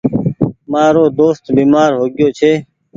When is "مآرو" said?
0.71-1.05